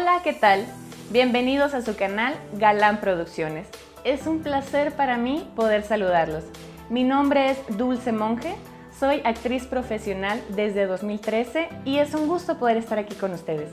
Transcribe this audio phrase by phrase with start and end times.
[0.00, 0.64] Hola, ¿qué tal?
[1.10, 3.68] Bienvenidos a su canal Galán Producciones.
[4.02, 6.44] Es un placer para mí poder saludarlos.
[6.88, 8.56] Mi nombre es Dulce Monje,
[8.98, 13.68] soy actriz profesional desde 2013 y es un gusto poder estar aquí con ustedes.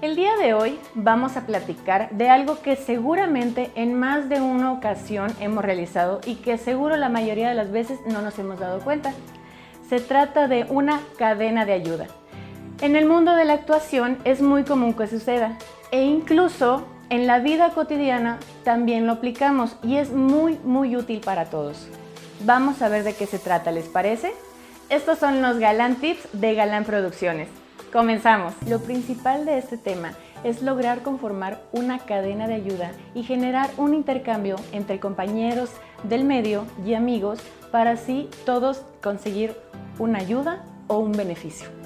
[0.00, 4.72] El día de hoy vamos a platicar de algo que seguramente en más de una
[4.72, 8.80] ocasión hemos realizado y que seguro la mayoría de las veces no nos hemos dado
[8.80, 9.12] cuenta.
[9.88, 12.08] Se trata de una cadena de ayuda.
[12.82, 15.56] En el mundo de la actuación es muy común que suceda
[15.92, 21.44] e incluso en la vida cotidiana también lo aplicamos y es muy muy útil para
[21.44, 21.86] todos.
[22.44, 24.32] Vamos a ver de qué se trata, ¿les parece?
[24.88, 27.48] Estos son los Galán Tips de Galán Producciones.
[27.92, 28.52] Comenzamos.
[28.68, 33.94] Lo principal de este tema es lograr conformar una cadena de ayuda y generar un
[33.94, 35.70] intercambio entre compañeros
[36.02, 37.38] del medio y amigos
[37.70, 39.54] para así todos conseguir
[40.00, 41.81] una ayuda o un beneficio.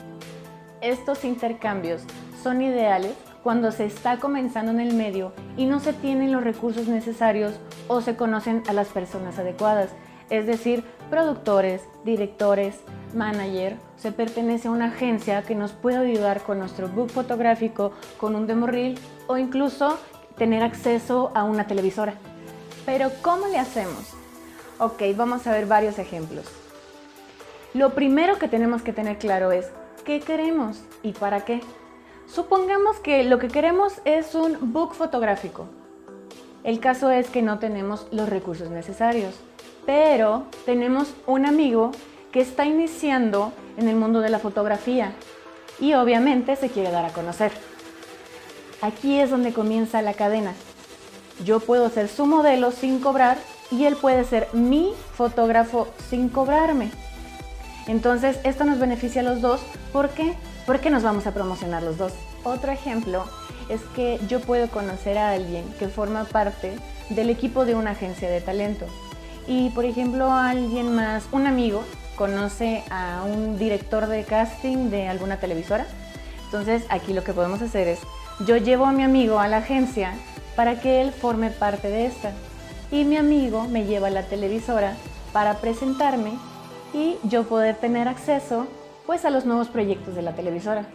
[0.87, 2.03] Estos intercambios
[2.45, 6.87] son ideales cuando se está comenzando en el medio y no se tienen los recursos
[6.87, 7.55] necesarios
[7.89, 9.91] o se conocen a las personas adecuadas,
[10.31, 12.77] es decir, productores, directores,
[13.15, 18.37] manager, se pertenece a una agencia que nos puede ayudar con nuestro book fotográfico, con
[18.37, 19.99] un demo reel o incluso
[20.39, 22.15] tener acceso a una televisora.
[22.85, 24.15] Pero ¿cómo le hacemos?
[24.79, 26.47] Ok, vamos a ver varios ejemplos.
[27.75, 29.69] Lo primero que tenemos que tener claro es
[30.07, 31.61] qué queremos y para qué.
[32.33, 35.67] Supongamos que lo que queremos es un book fotográfico.
[36.65, 39.35] El caso es que no tenemos los recursos necesarios,
[39.85, 41.91] pero tenemos un amigo
[42.33, 45.13] que está iniciando en el mundo de la fotografía
[45.81, 47.51] y obviamente se quiere dar a conocer.
[48.83, 50.55] Aquí es donde comienza la cadena.
[51.45, 53.39] Yo puedo ser su modelo sin cobrar
[53.73, 56.91] y él puede ser mi fotógrafo sin cobrarme.
[57.87, 59.61] Entonces, esto nos beneficia a los dos.
[59.93, 60.35] ¿Por qué?
[60.67, 62.13] Porque nos vamos a promocionar los dos.
[62.45, 63.25] Otro ejemplo
[63.69, 66.77] es que yo puedo conocer a alguien que forma parte
[67.11, 68.87] del equipo de una agencia de talento.
[69.47, 71.85] Y, por ejemplo, alguien más, un amigo,
[72.17, 75.87] conoce a un director de casting de alguna televisora.
[76.47, 78.01] Entonces aquí lo que podemos hacer es,
[78.47, 80.15] yo llevo a mi amigo a la agencia
[80.57, 82.33] para que él forme parte de esta.
[82.91, 84.97] Y mi amigo me lleva a la televisora
[85.33, 86.33] para presentarme
[86.93, 88.67] y yo poder tener acceso
[89.07, 90.87] pues a los nuevos proyectos de la televisora.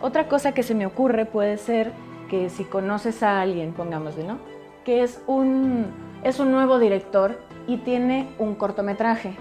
[0.00, 1.92] Otra cosa que se me ocurre puede ser
[2.28, 4.38] que si conoces a alguien, pongámosle, ¿no?
[4.84, 5.86] Que es un,
[6.22, 9.36] es un nuevo director y tiene un cortometraje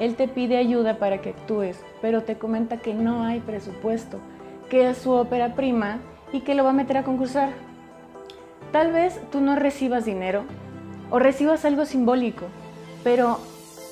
[0.00, 4.18] él te pide ayuda para que actúes, pero te comenta que no hay presupuesto,
[4.70, 5.98] que es su ópera prima
[6.32, 7.50] y que lo va a meter a concursar.
[8.72, 10.44] Tal vez tú no recibas dinero
[11.10, 12.46] o recibas algo simbólico,
[13.04, 13.40] pero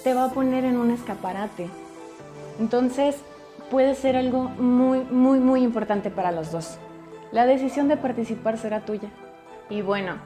[0.05, 1.69] te va a poner en un escaparate.
[2.59, 3.17] Entonces
[3.71, 6.79] puede ser algo muy, muy, muy importante para los dos.
[7.33, 9.09] La decisión de participar será tuya.
[9.69, 10.17] Y bueno,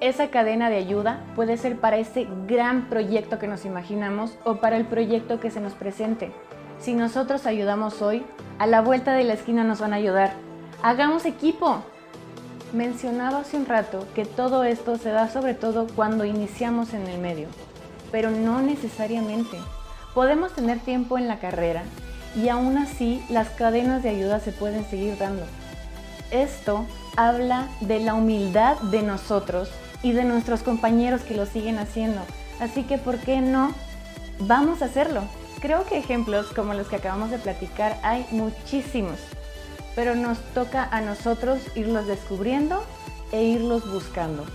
[0.00, 4.76] esa cadena de ayuda puede ser para ese gran proyecto que nos imaginamos o para
[4.76, 6.32] el proyecto que se nos presente.
[6.78, 8.24] Si nosotros ayudamos hoy,
[8.58, 10.32] a la vuelta de la esquina nos van a ayudar.
[10.82, 11.82] Hagamos equipo.
[12.72, 17.18] Mencionaba hace un rato que todo esto se da sobre todo cuando iniciamos en el
[17.18, 17.48] medio,
[18.10, 19.58] pero no necesariamente.
[20.14, 21.82] Podemos tener tiempo en la carrera
[22.34, 25.44] y aún así las cadenas de ayuda se pueden seguir dando.
[26.30, 29.70] Esto habla de la humildad de nosotros
[30.02, 32.20] y de nuestros compañeros que lo siguen haciendo.
[32.60, 33.72] Así que, ¿por qué no?
[34.38, 35.22] Vamos a hacerlo.
[35.60, 39.18] Creo que ejemplos como los que acabamos de platicar hay muchísimos,
[39.94, 42.82] pero nos toca a nosotros irlos descubriendo
[43.32, 44.46] e irlos buscando.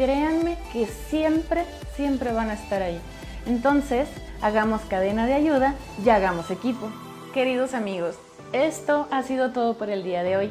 [0.00, 2.98] Créanme que siempre, siempre van a estar ahí.
[3.44, 4.08] Entonces,
[4.40, 6.88] hagamos cadena de ayuda y hagamos equipo.
[7.34, 8.16] Queridos amigos,
[8.54, 10.50] esto ha sido todo por el día de hoy.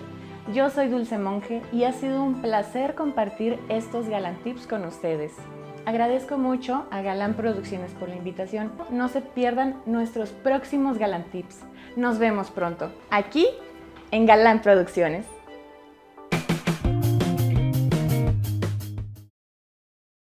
[0.53, 5.31] Yo soy Dulce Monje y ha sido un placer compartir estos Galán Tips con ustedes.
[5.87, 8.71] Agradezco mucho a Galán Producciones por la invitación.
[8.91, 11.61] No se pierdan nuestros próximos Galán Tips.
[11.95, 13.47] Nos vemos pronto, aquí
[14.11, 15.25] en Galán Producciones.